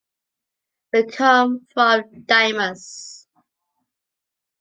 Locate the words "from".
1.71-2.01